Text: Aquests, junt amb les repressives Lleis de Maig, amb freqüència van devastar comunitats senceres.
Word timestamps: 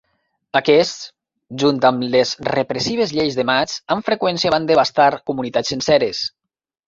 Aquests, 0.59 0.93
junt 1.63 1.81
amb 1.89 2.05
les 2.15 2.31
repressives 2.47 3.13
Lleis 3.17 3.37
de 3.41 3.45
Maig, 3.51 3.77
amb 3.97 4.09
freqüència 4.09 4.53
van 4.57 4.65
devastar 4.71 5.09
comunitats 5.31 5.75
senceres. 5.75 6.25